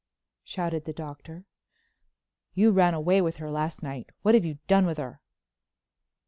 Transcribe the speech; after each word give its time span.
shouted 0.43 0.85
the 0.85 0.93
Doctor. 0.93 1.45
"You 2.55 2.71
ran 2.71 2.95
away 2.95 3.21
with 3.21 3.37
her 3.37 3.51
last 3.51 3.83
night. 3.83 4.09
What 4.23 4.33
have 4.33 4.45
you 4.45 4.57
done 4.65 4.87
with 4.87 4.97
her?" 4.97 5.21